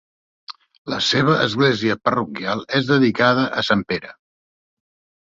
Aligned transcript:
La 0.93 0.97
seva 1.07 1.33
església 1.41 1.97
parroquial 2.09 2.63
és 2.79 2.87
dedicada 2.93 3.43
a 3.61 3.65
Sant 3.69 3.83
Pere. 3.93 4.11